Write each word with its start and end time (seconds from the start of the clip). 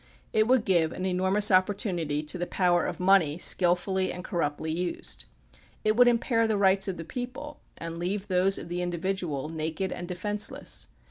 It 0.33 0.47
would 0.47 0.65
give 0.65 0.91
an 0.93 1.05
enormous 1.05 1.51
oppor 1.51 1.75
THE 1.75 1.75
PUBLIC 1.77 1.81
OPINION 1.81 1.95
BILL 1.97 2.05
23 2.07 2.23
turiity 2.23 2.27
to 2.29 2.37
the 2.39 2.47
power 2.47 2.85
of 2.87 2.99
money 2.99 3.37
skilfully 3.37 4.11
and 4.11 4.23
corruptly 4.23 4.71
used. 4.71 5.25
It 5.83 5.95
would 5.95 6.07
impair 6.07 6.47
the 6.47 6.57
rights 6.57 6.87
of 6.87 6.97
the 6.97 7.05
people 7.05 7.59
and 7.77 7.99
leave 7.99 8.27
those 8.27 8.57
of 8.57 8.67
the 8.67 8.81
individual 8.81 9.49
naked 9.49 9.91
and 9.91 10.07
defenceless. 10.07 10.87